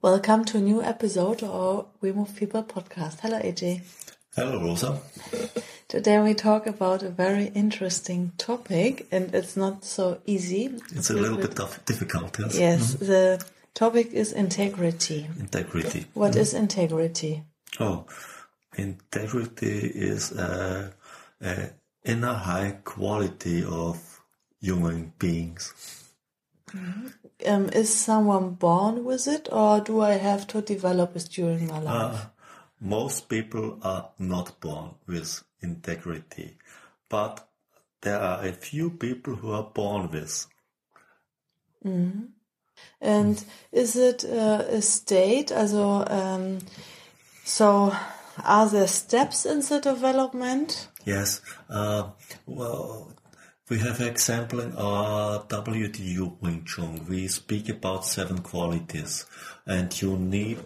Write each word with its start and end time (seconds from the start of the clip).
Welcome 0.00 0.44
to 0.44 0.58
a 0.58 0.60
new 0.60 0.80
episode 0.80 1.42
of 1.42 1.50
our 1.50 1.86
We 2.00 2.12
Move 2.12 2.36
People 2.36 2.62
podcast. 2.62 3.18
Hello, 3.18 3.40
AJ. 3.40 3.82
Hello, 4.36 4.62
Rosa. 4.62 5.00
Today 5.88 6.20
we 6.20 6.34
talk 6.34 6.68
about 6.68 7.02
a 7.02 7.10
very 7.10 7.46
interesting 7.46 8.30
topic, 8.38 9.08
and 9.10 9.34
it's 9.34 9.56
not 9.56 9.84
so 9.84 10.20
easy. 10.24 10.70
It's 10.94 11.10
a 11.10 11.14
little 11.14 11.36
bit 11.36 11.56
tough, 11.56 11.84
difficult, 11.84 12.38
yes. 12.38 12.54
Yes, 12.54 12.80
mm 12.80 12.98
-hmm. 12.98 13.06
the 13.06 13.44
topic 13.74 14.12
is 14.12 14.32
integrity. 14.32 15.26
Integrity. 15.40 16.06
What 16.14 16.34
mm 16.34 16.40
is 16.40 16.52
integrity? 16.52 17.42
Oh, 17.80 18.06
integrity 18.76 19.78
is 20.12 20.32
a, 20.32 20.92
a 21.40 21.52
inner 22.04 22.34
high 22.34 22.78
quality 22.84 23.64
of 23.64 24.22
human 24.62 25.12
beings. 25.18 25.74
Mm 26.72 26.80
-hmm. 26.80 27.27
Um, 27.46 27.68
is 27.70 27.92
someone 27.92 28.54
born 28.54 29.04
with 29.04 29.28
it, 29.28 29.48
or 29.50 29.80
do 29.80 30.00
I 30.00 30.12
have 30.12 30.46
to 30.48 30.60
develop 30.62 31.16
it 31.16 31.28
during 31.30 31.66
my 31.68 31.78
life? 31.78 32.14
Uh, 32.14 32.26
most 32.80 33.28
people 33.28 33.78
are 33.82 34.10
not 34.18 34.60
born 34.60 34.94
with 35.06 35.42
integrity, 35.60 36.58
but 37.08 37.48
there 38.00 38.20
are 38.20 38.44
a 38.46 38.52
few 38.52 38.90
people 38.90 39.36
who 39.36 39.52
are 39.52 39.70
born 39.74 40.10
with. 40.10 40.46
Mm. 41.84 42.28
And 43.00 43.44
is 43.72 43.96
it 43.96 44.24
uh, 44.24 44.64
a 44.68 44.82
state? 44.82 45.52
Also, 45.52 46.04
um, 46.06 46.58
so 47.44 47.92
are 48.44 48.68
there 48.68 48.86
steps 48.86 49.46
in 49.46 49.60
the 49.60 49.80
development? 49.80 50.88
Yes. 51.04 51.40
Uh, 51.68 52.10
well, 52.46 53.12
we 53.68 53.78
have 53.78 54.00
example 54.00 54.60
in 54.60 54.74
our 54.76 55.44
WTU 55.44 56.40
WingTsun. 56.40 57.06
We 57.06 57.28
speak 57.28 57.68
about 57.68 58.04
seven 58.06 58.38
qualities, 58.38 59.26
and 59.66 60.00
you 60.00 60.16
need 60.16 60.58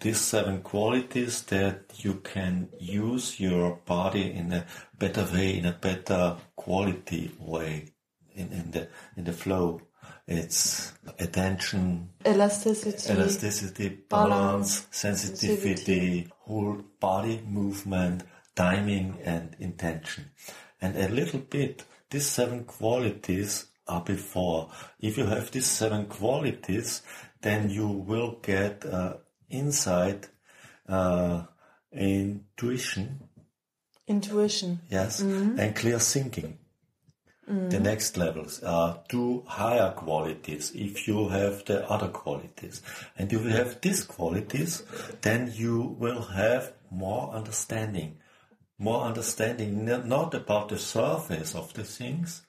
these 0.00 0.20
seven 0.20 0.60
qualities 0.62 1.42
that 1.44 1.84
you 1.98 2.14
can 2.14 2.68
use 2.80 3.38
your 3.38 3.78
body 3.86 4.32
in 4.32 4.52
a 4.52 4.66
better 4.98 5.24
way, 5.32 5.56
in 5.56 5.66
a 5.66 5.72
better 5.72 6.36
quality 6.56 7.30
way, 7.38 7.86
in, 8.34 8.52
in 8.52 8.70
the 8.72 8.88
in 9.16 9.24
the 9.24 9.32
flow. 9.32 9.80
It's 10.26 10.92
attention, 11.20 12.08
elasticity, 12.26 13.12
elasticity, 13.12 13.88
balance, 13.88 14.08
balance 14.08 14.86
sensitivity, 14.90 15.76
sensitivity, 15.76 16.28
whole 16.40 16.82
body 16.98 17.40
movement, 17.46 18.24
timing, 18.56 19.18
and 19.24 19.54
intention, 19.60 20.30
and 20.80 20.96
a 20.96 21.08
little 21.08 21.40
bit. 21.40 21.84
These 22.12 22.26
seven 22.26 22.64
qualities 22.64 23.68
are 23.88 24.02
before. 24.02 24.70
If 25.00 25.16
you 25.16 25.24
have 25.24 25.50
these 25.50 25.64
seven 25.64 26.04
qualities, 26.06 27.00
then 27.40 27.70
you 27.70 27.88
will 27.88 28.38
get 28.42 28.84
uh, 28.84 29.14
insight, 29.48 30.28
uh, 30.86 31.44
intuition. 31.90 33.28
Intuition. 34.06 34.80
Yes, 34.90 35.22
mm-hmm. 35.22 35.58
and 35.58 35.74
clear 35.74 35.98
thinking. 35.98 36.58
Mm-hmm. 37.50 37.70
The 37.70 37.80
next 37.80 38.18
levels 38.18 38.62
are 38.62 39.00
two 39.08 39.44
higher 39.46 39.92
qualities 39.92 40.70
if 40.74 41.08
you 41.08 41.28
have 41.28 41.64
the 41.64 41.88
other 41.90 42.08
qualities. 42.08 42.82
And 43.16 43.32
if 43.32 43.42
you 43.42 43.48
have 43.48 43.80
these 43.80 44.04
qualities, 44.04 44.82
then 45.22 45.50
you 45.54 45.96
will 45.98 46.20
have 46.20 46.74
more 46.90 47.32
understanding. 47.32 48.18
More 48.82 49.04
understanding 49.04 49.84
not 49.84 50.34
about 50.34 50.68
the 50.70 50.76
surface 50.76 51.54
of 51.54 51.72
the 51.72 51.84
things, 51.84 52.42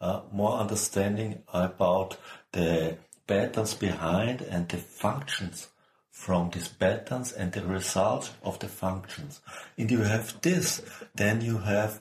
uh, 0.00 0.22
more 0.32 0.58
understanding 0.58 1.44
about 1.52 2.16
the 2.50 2.98
patterns 3.28 3.74
behind 3.74 4.40
and 4.40 4.68
the 4.68 4.78
functions 4.78 5.68
from 6.10 6.50
these 6.50 6.66
patterns 6.66 7.30
and 7.30 7.52
the 7.52 7.64
results 7.64 8.32
of 8.42 8.58
the 8.58 8.66
functions. 8.66 9.40
And 9.78 9.88
you 9.88 10.00
have 10.00 10.40
this, 10.40 10.82
then 11.14 11.40
you 11.40 11.58
have 11.58 12.00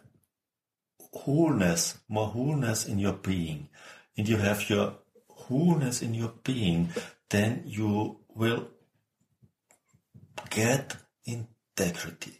wholeness, 1.14 2.00
more 2.10 2.30
wholeness 2.30 2.88
in 2.88 2.98
your 2.98 3.14
being. 3.14 3.70
And 4.18 4.28
you 4.28 4.38
have 4.38 4.68
your 4.68 4.96
wholeness 5.30 6.02
in 6.02 6.16
your 6.16 6.34
being, 6.44 6.90
then 7.30 7.62
you 7.68 8.18
will 8.34 8.68
get 10.50 10.98
integrity. 11.24 12.40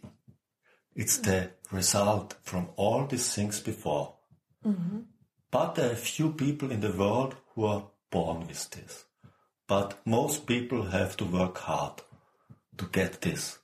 It's 0.96 1.18
the 1.18 1.50
result 1.70 2.36
from 2.42 2.70
all 2.76 3.06
these 3.06 3.34
things 3.34 3.60
before. 3.60 4.14
Mm-hmm. 4.66 5.00
But 5.50 5.74
there 5.74 5.92
are 5.92 5.94
few 5.94 6.32
people 6.32 6.70
in 6.70 6.80
the 6.80 6.90
world 6.90 7.36
who 7.54 7.66
are 7.66 7.84
born 8.10 8.46
with 8.46 8.70
this. 8.70 9.04
But 9.68 9.98
most 10.06 10.46
people 10.46 10.84
have 10.84 11.16
to 11.18 11.24
work 11.24 11.58
hard 11.58 12.00
to 12.78 12.86
get 12.86 13.20
this. 13.20 13.58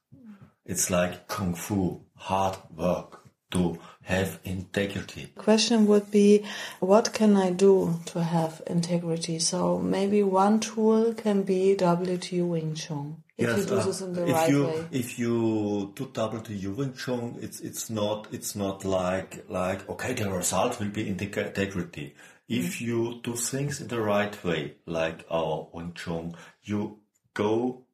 It's 0.66 0.91
like 0.91 1.26
kung 1.26 1.54
fu, 1.54 2.03
hard 2.16 2.56
work 2.76 3.20
to 3.53 3.78
have 4.03 4.38
integrity. 4.44 5.32
Question 5.37 5.87
would 5.87 6.10
be, 6.10 6.44
what 6.81 7.12
can 7.12 7.37
I 7.37 7.50
do 7.50 8.00
to 8.06 8.22
have 8.22 8.62
integrity? 8.66 9.38
So 9.38 9.78
maybe 9.78 10.22
one 10.22 10.60
tool 10.60 11.14
can 11.14 11.43
be 11.43 11.76
WTU 11.76 12.49
WingTsun. 12.49 13.16
If 13.42 13.48
yes, 13.48 13.58
you 13.58 13.64
do 13.66 13.76
uh, 13.76 14.14
the 14.14 14.26
if 14.28 14.34
right 14.34 14.50
you, 14.50 14.64
way. 14.66 14.86
If 14.91 15.19
you 15.19 15.92
do 15.94 16.06
WTU 16.06 16.75
WingTsun, 16.75 17.42
it's 17.42 17.60
it's 17.60 17.91
not 17.91 18.28
it's 18.32 18.54
not 18.54 18.84
like 18.84 19.44
like 19.48 19.88
okay 19.88 20.14
the 20.14 20.30
result 20.30 20.78
will 20.80 20.88
be 20.88 21.08
integrity. 21.08 22.14
If 22.48 22.76
mm. 22.76 22.81
you 22.81 23.20
do 23.22 23.34
things 23.34 23.81
in 23.81 23.88
the 23.88 24.00
right 24.00 24.44
way, 24.44 24.75
like 24.86 25.25
our 25.31 25.69
WingTsun, 25.75 26.34
you 26.62 26.98
go 27.34 27.84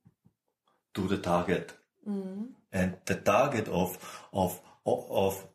to 0.95 1.07
the 1.07 1.19
target. 1.19 1.73
Mm. 2.09 2.49
And 2.73 2.97
the 3.07 3.15
target 3.15 3.69
of, 3.69 3.97
of, 4.33 4.61
of 4.85 5.47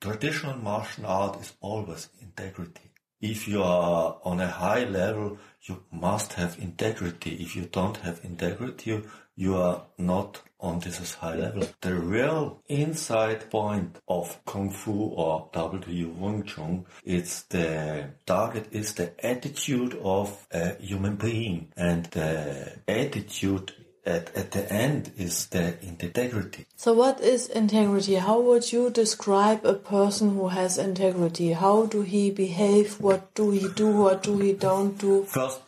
traditional 0.00 0.56
martial 0.58 1.06
art 1.06 1.40
is 1.40 1.52
always 1.60 2.08
integrity. 2.20 2.90
If 3.20 3.48
you 3.48 3.62
are 3.62 4.18
on 4.24 4.40
a 4.40 4.48
high 4.48 4.84
level, 4.84 5.38
you 5.62 5.82
must 5.90 6.34
have 6.34 6.58
integrity. 6.58 7.36
If 7.40 7.56
you 7.56 7.62
don't 7.62 7.96
have 7.98 8.24
integrity, 8.24 9.02
you 9.34 9.56
are 9.56 9.84
not 9.98 10.42
on 10.60 10.80
this 10.80 11.14
high 11.14 11.34
level. 11.34 11.68
The 11.80 11.94
real 11.94 12.62
inside 12.68 13.50
point 13.50 13.98
of 14.08 14.38
Kung 14.44 14.70
Fu 14.70 14.92
or 14.92 15.50
WTU 15.52 16.16
WingTsun, 16.16 16.84
it's 17.04 17.42
the 17.42 18.10
target 18.24 18.68
is 18.72 18.94
the 18.94 19.12
attitude 19.24 19.98
of 20.02 20.46
a 20.50 20.74
human 20.76 21.16
being 21.16 21.72
and 21.76 22.06
the 22.06 22.80
attitude 22.88 23.72
at, 24.06 24.34
at 24.36 24.52
the 24.52 24.72
end 24.72 25.12
is 25.16 25.46
the 25.48 25.74
integrity. 25.82 26.66
So 26.76 26.92
what 26.92 27.20
is 27.20 27.48
integrity? 27.48 28.14
How 28.14 28.40
would 28.40 28.72
you 28.72 28.90
describe 28.90 29.64
a 29.64 29.74
person 29.74 30.34
who 30.34 30.48
has 30.48 30.78
integrity? 30.78 31.52
How 31.52 31.86
do 31.86 32.02
he 32.02 32.30
behave? 32.30 33.00
What 33.00 33.34
do 33.34 33.50
he 33.50 33.68
do? 33.74 33.88
What 33.88 34.22
do 34.22 34.38
he 34.38 34.52
don't 34.52 34.96
do? 34.98 35.24
First, 35.24 35.60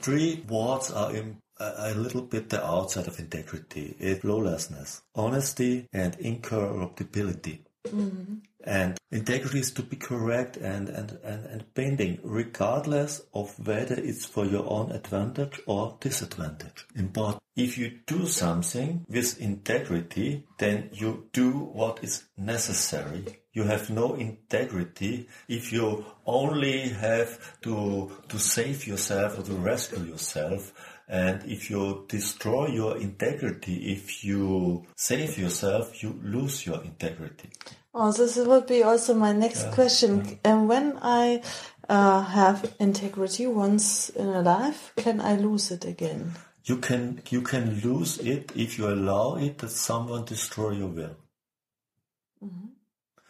three 0.00 0.44
words 0.48 0.90
are 0.90 1.14
in 1.14 1.36
a 1.58 1.94
little 1.94 2.22
bit 2.22 2.48
the 2.48 2.64
outside 2.64 3.06
of 3.06 3.18
integrity. 3.18 3.96
It's 3.98 4.24
lawlessness, 4.24 5.02
honesty, 5.14 5.88
and 5.92 6.16
incorruptibility. 6.18 7.64
Mm-hmm. 7.86 8.36
And 8.64 8.98
integrity 9.10 9.60
is 9.60 9.70
to 9.72 9.82
be 9.82 9.96
correct 9.96 10.56
and, 10.56 10.88
and, 10.88 11.18
and, 11.24 11.46
and 11.46 11.74
bending, 11.74 12.18
regardless 12.22 13.22
of 13.32 13.58
whether 13.66 13.94
it's 13.94 14.26
for 14.26 14.44
your 14.44 14.68
own 14.68 14.92
advantage 14.92 15.60
or 15.66 15.96
disadvantage. 16.00 16.86
Important. 16.94 17.42
If 17.56 17.78
you 17.78 18.00
do 18.06 18.26
something 18.26 19.06
with 19.08 19.40
integrity, 19.40 20.46
then 20.58 20.90
you 20.92 21.28
do 21.32 21.50
what 21.50 22.04
is 22.04 22.24
necessary. 22.36 23.24
You 23.52 23.64
have 23.64 23.90
no 23.90 24.14
integrity 24.14 25.28
if 25.48 25.72
you 25.72 26.04
only 26.24 26.90
have 26.90 27.60
to, 27.62 28.12
to 28.28 28.38
save 28.38 28.86
yourself 28.86 29.38
or 29.38 29.42
to 29.42 29.52
rescue 29.54 30.04
yourself 30.04 30.72
and 31.10 31.42
if 31.44 31.70
you 31.70 32.04
destroy 32.08 32.68
your 32.68 32.96
integrity, 32.96 33.92
if 33.92 34.24
you 34.24 34.86
save 34.94 35.38
yourself, 35.38 36.04
you 36.04 36.20
lose 36.22 36.64
your 36.64 36.84
integrity. 36.84 37.50
Oh, 37.92 38.12
this 38.12 38.36
would 38.36 38.66
be 38.66 38.82
also 38.82 39.14
my 39.14 39.32
next 39.32 39.64
yeah. 39.64 39.74
question. 39.74 40.38
And 40.44 40.68
when 40.68 40.98
I 41.02 41.42
uh, 41.88 42.22
have 42.22 42.74
integrity 42.78 43.46
once 43.46 44.10
in 44.10 44.28
a 44.28 44.42
life, 44.42 44.92
can 44.96 45.20
I 45.20 45.36
lose 45.36 45.70
it 45.70 45.84
again? 45.84 46.34
you 46.64 46.76
can 46.76 47.22
you 47.30 47.42
can 47.42 47.80
lose 47.80 48.18
it 48.18 48.52
if 48.54 48.78
you 48.78 48.88
allow 48.88 49.36
it 49.36 49.58
that 49.58 49.70
someone 49.70 50.24
destroy 50.24 50.70
your 50.72 50.88
will. 50.88 51.16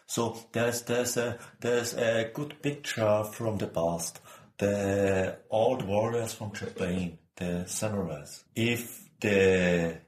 So 0.07 0.37
there's 0.53 0.83
there's 0.83 1.17
a 1.17 1.39
there's 1.61 1.95
a 1.95 2.31
good 2.35 2.61
picture 2.63 3.25
from 3.25 3.59
the 3.59 3.69
past. 3.69 4.21
The 4.59 5.39
old 5.49 5.83
warriors 5.87 6.35
from 6.35 6.53
Japan, 6.53 7.19
the 7.37 7.65
samurais. 7.67 8.45
If 8.55 9.09
they 9.21 10.01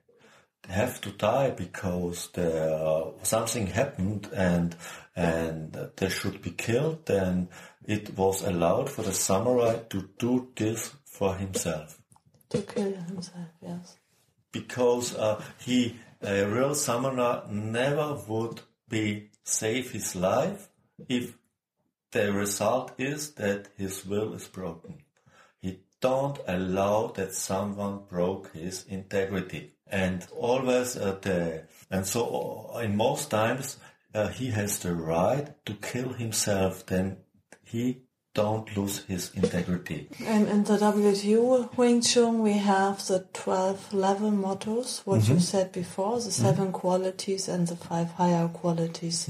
have 0.69 1.01
to 1.01 1.11
die 1.11 1.51
because 1.51 2.29
the, 2.33 3.13
something 3.23 3.67
happened 3.67 4.29
and 4.35 4.77
and 5.15 5.77
they 5.97 6.09
should 6.09 6.41
be 6.41 6.51
killed, 6.51 7.05
then 7.07 7.49
it 7.85 8.17
was 8.17 8.43
allowed 8.43 8.89
for 8.89 9.03
the 9.03 9.13
samurai 9.13 9.77
to 9.91 10.09
do 10.19 10.49
this 10.57 10.95
for 11.05 11.35
himself 11.35 12.01
To 12.51 12.63
kill 12.63 12.95
himself, 12.95 13.49
yes. 13.61 13.97
because 14.53 15.15
uh, 15.17 15.43
he 15.59 15.97
a 16.23 16.45
real 16.47 16.75
samurai 16.75 17.41
never 17.51 18.15
would 18.29 18.61
be 18.89 19.31
save 19.45 19.91
his 19.91 20.15
life 20.15 20.69
if 21.09 21.37
the 22.13 22.33
result 22.33 22.93
is 22.99 23.33
that 23.35 23.69
his 23.77 24.07
will 24.07 24.33
is 24.35 24.47
broken. 24.47 25.03
He 25.61 25.81
don't 26.01 26.39
allow 26.47 27.09
that 27.09 27.35
someone 27.35 28.03
broke 28.09 28.53
his 28.53 28.85
integrity. 28.87 29.73
And 29.93 30.27
always 30.37 30.97
uh, 30.97 31.19
the 31.21 31.65
and 31.91 32.07
so 32.07 32.71
uh, 32.75 32.79
in 32.79 32.97
most 32.97 33.31
times 33.31 33.77
uh, 34.15 34.29
he 34.29 34.51
has 34.51 34.79
the 34.79 34.95
right 34.95 35.55
to 35.67 35.75
kill 35.75 36.15
himself. 36.15 36.87
Then 36.87 37.19
he 37.63 38.03
don't 38.35 38.75
lose 38.77 39.05
his 39.05 39.31
integrity. 39.35 40.09
And 40.25 40.49
in 40.49 40.65
the 40.65 40.79
WTU 40.79 41.75
WingTsun, 41.75 42.39
we 42.39 42.53
have 42.53 43.07
the 43.07 43.27
12 43.35 43.93
level 43.93 44.31
mottos, 44.31 45.03
what 45.05 45.29
you 45.29 45.39
said 45.39 45.71
before, 45.73 46.19
the 46.19 46.31
7 46.31 46.73
qualities 46.73 47.49
and 47.49 47.69
the 47.69 47.77
5 47.77 48.11
higher 48.13 48.49
qualities. 48.49 49.29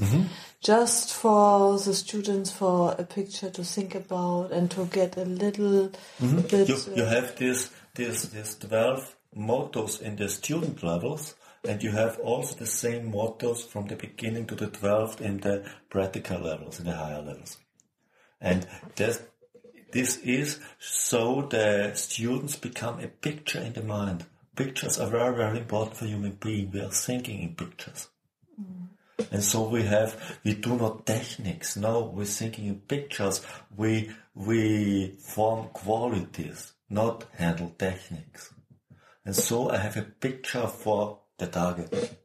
Just 0.61 1.13
for 1.13 1.77
the 1.77 1.93
students, 1.93 2.51
for 2.51 2.95
a 2.97 3.03
picture 3.03 3.49
to 3.49 3.63
think 3.65 3.95
about 3.95 4.51
and 4.53 4.71
to 4.71 4.85
get 4.85 5.17
a 5.17 5.25
little 5.25 5.91
bit. 6.19 6.69
You, 6.69 6.75
uh, 6.75 6.95
you 6.95 7.03
have 7.03 7.35
this 7.35 7.69
this 7.95 8.23
this 8.23 8.55
twelve 8.55 9.15
mottos 9.35 10.01
in 10.01 10.15
the 10.15 10.29
student 10.29 10.83
levels, 10.83 11.35
and 11.67 11.81
you 11.81 11.91
have 11.91 12.19
also 12.19 12.55
the 12.55 12.65
same 12.65 13.11
mottos 13.11 13.63
from 13.63 13.87
the 13.87 13.95
beginning 13.95 14.45
to 14.47 14.55
the 14.55 14.67
twelfth 14.67 15.21
in 15.21 15.39
the 15.39 15.65
practical 15.89 16.39
levels, 16.39 16.79
in 16.79 16.85
the 16.85 16.95
higher 16.95 17.21
levels. 17.21 17.57
And 18.41 18.67
this, 18.95 19.21
this 19.91 20.17
is 20.17 20.59
so 20.79 21.43
the 21.43 21.93
students 21.95 22.57
become 22.57 22.99
a 22.99 23.07
picture 23.07 23.61
in 23.61 23.73
the 23.73 23.83
mind. 23.83 24.25
Pictures 24.55 24.99
are 24.99 25.09
very, 25.09 25.35
very 25.35 25.59
important 25.59 25.97
for 25.97 26.05
human 26.05 26.33
being. 26.33 26.69
We 26.71 26.81
are 26.81 26.89
thinking 26.89 27.41
in 27.41 27.55
pictures. 27.55 28.09
Mm. 28.61 28.89
And 29.31 29.43
so 29.43 29.67
we 29.67 29.83
have, 29.83 30.39
we 30.43 30.55
do 30.55 30.75
not 30.75 31.05
techniques. 31.05 31.77
No, 31.77 32.03
we're 32.03 32.25
thinking 32.25 32.67
in 32.67 32.79
pictures. 32.81 33.41
We, 33.75 34.11
we 34.35 35.15
form 35.19 35.69
qualities, 35.69 36.73
not 36.89 37.25
handle 37.35 37.73
techniques. 37.79 38.52
And 39.25 39.35
so 39.35 39.69
I 39.69 39.77
have 39.77 39.97
a 39.97 40.01
picture 40.01 40.67
for 40.67 41.19
the 41.37 41.47
target. 41.47 42.17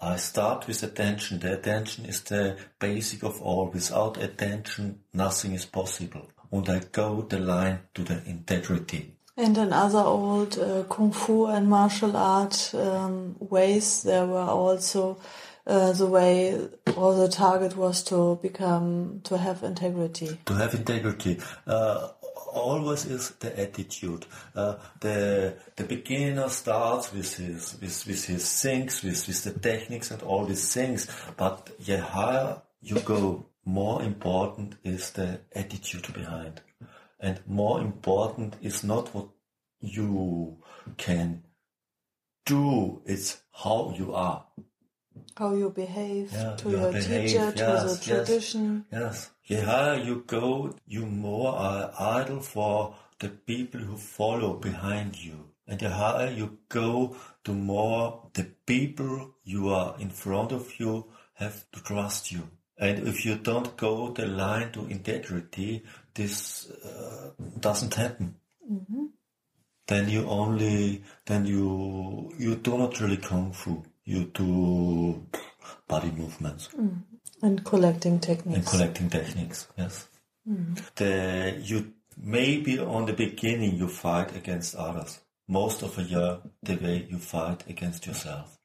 I 0.00 0.16
start 0.16 0.66
with 0.66 0.82
attention. 0.82 1.38
The 1.38 1.54
attention 1.54 2.06
is 2.06 2.22
the 2.22 2.56
basic 2.78 3.22
of 3.22 3.40
all. 3.40 3.70
Without 3.70 4.16
attention, 4.20 5.00
nothing 5.14 5.54
is 5.54 5.64
possible. 5.64 6.28
And 6.50 6.68
I 6.68 6.80
go 6.90 7.22
the 7.22 7.38
line 7.38 7.80
to 7.94 8.02
the 8.02 8.22
integrity. 8.26 9.14
And 9.36 9.56
in 9.56 9.72
other 9.72 10.00
old 10.00 10.58
uh, 10.58 10.82
kung 10.90 11.12
fu 11.12 11.46
and 11.46 11.68
martial 11.68 12.16
art 12.16 12.74
um, 12.74 13.36
ways, 13.38 14.02
there 14.02 14.26
were 14.26 14.40
also 14.40 15.18
uh, 15.66 15.92
the 15.92 16.06
way 16.06 16.58
or 16.96 17.14
the 17.14 17.28
target 17.28 17.76
was 17.76 18.02
to 18.04 18.38
become 18.42 19.20
to 19.24 19.38
have 19.38 19.62
integrity. 19.62 20.38
to 20.44 20.54
have 20.54 20.74
integrity 20.74 21.38
uh, 21.66 22.08
always 22.52 23.04
is 23.06 23.30
the 23.40 23.58
attitude. 23.58 24.26
Uh, 24.54 24.76
the 25.00 25.54
the 25.76 25.84
beginner 25.84 26.48
starts 26.48 27.12
with 27.12 27.36
his 27.36 27.76
with, 27.80 28.06
with 28.06 28.24
his 28.24 28.62
things 28.62 29.02
with, 29.02 29.26
with 29.26 29.44
the 29.44 29.58
techniques 29.58 30.10
and 30.10 30.22
all 30.22 30.44
these 30.44 30.72
things. 30.72 31.08
But 31.36 31.70
the 31.78 32.00
higher 32.00 32.62
you 32.80 33.00
go 33.00 33.46
more 33.64 34.02
important 34.02 34.76
is 34.84 35.10
the 35.12 35.40
attitude 35.54 36.12
behind. 36.12 36.60
And 37.20 37.40
more 37.46 37.80
important 37.80 38.56
is 38.60 38.82
not 38.82 39.14
what 39.14 39.28
you 39.80 40.58
can 40.96 41.42
do 42.44 43.00
it's 43.04 43.40
how 43.52 43.94
you 43.96 44.12
are 44.14 44.44
How 45.36 45.54
you 45.54 45.70
behave 45.70 46.32
Yeah, 46.32 46.56
to 46.56 46.70
you 46.70 46.76
your 46.78 46.92
behave, 46.92 47.30
teacher, 47.30 47.52
to 47.52 47.56
the 47.56 47.64
yes. 47.64 48.04
tradition. 48.04 48.84
Yes. 48.92 49.30
The 49.48 49.60
higher 49.64 49.96
you 49.96 50.24
go, 50.26 50.74
you 50.86 51.06
more 51.06 51.52
are 51.54 51.92
idol 51.98 52.40
for 52.40 52.94
the 53.18 53.28
people 53.28 53.80
who 53.80 53.96
follow 53.96 54.54
behind 54.54 55.16
you. 55.22 55.48
And 55.66 55.78
the 55.80 55.90
higher 55.90 56.30
you 56.30 56.58
go, 56.68 57.16
the 57.44 57.52
more 57.52 58.28
the 58.34 58.44
people 58.66 59.34
you 59.44 59.70
are 59.70 59.94
in 59.98 60.10
front 60.10 60.52
of 60.52 60.78
you 60.78 61.06
have 61.34 61.64
to 61.72 61.82
trust 61.82 62.30
you. 62.30 62.48
And 62.78 63.06
if 63.06 63.24
you 63.24 63.36
don't 63.36 63.76
go 63.76 64.10
the 64.10 64.26
line 64.26 64.72
to 64.72 64.86
integrity, 64.86 65.84
this 66.14 66.68
uh, 66.70 67.30
doesn't 67.58 67.94
happen. 67.94 68.34
Then 69.86 70.08
you 70.08 70.26
only, 70.26 71.02
then 71.26 71.46
you, 71.46 72.32
you 72.38 72.56
do 72.56 72.78
not 72.78 73.00
really 73.00 73.18
kung 73.18 73.52
fu. 73.52 73.82
You 74.04 74.24
do 74.24 75.26
body 75.88 76.10
movements 76.10 76.68
mm. 76.68 77.02
And 77.40 77.64
collecting 77.64 78.20
techniques. 78.20 78.58
and 78.58 78.66
collecting 78.66 79.10
techniques. 79.10 79.66
Yes. 79.76 80.08
Mm. 80.48 80.76
The 80.94 81.60
you 81.60 81.92
maybe 82.16 82.78
on 82.78 83.06
the 83.06 83.12
beginning 83.12 83.76
you 83.76 83.88
fight 83.88 84.36
against 84.36 84.74
others. 84.76 85.20
Most 85.48 85.82
of 85.82 85.96
the 85.96 86.02
year, 86.02 86.38
the 86.62 86.76
way 86.76 87.06
you 87.10 87.18
fight 87.18 87.64
against 87.68 88.06
yourself. 88.06 88.58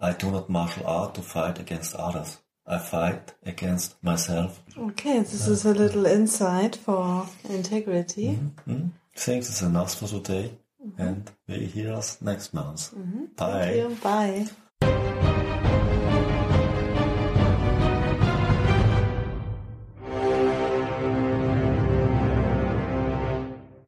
I 0.00 0.12
do 0.12 0.30
not 0.30 0.48
martial 0.48 0.86
art 0.86 1.14
to 1.14 1.22
fight 1.22 1.58
against 1.58 1.94
others. 1.94 2.38
I 2.66 2.78
fight 2.78 3.34
against 3.44 4.02
myself. 4.02 4.62
okay, 4.76 5.18
this 5.18 5.46
is 5.48 5.64
a 5.64 5.74
little 5.74 6.06
insight 6.06 6.76
for 6.76 7.26
integrity. 7.48 8.38
Mm? 8.68 8.90
Thanks, 9.16 9.48
it's 9.48 9.62
enough 9.62 9.94
for 9.94 10.06
today, 10.06 10.52
Mm-hmm. 10.90 11.02
and 11.02 11.30
we 11.48 11.66
hear 11.66 11.92
us 11.92 12.20
next 12.22 12.54
month. 12.54 12.94
Mm-hmm. 12.94 13.24
Bye. 13.36 13.64
Thank 13.64 13.76
you. 13.76 13.96
Bye. 14.02 15.26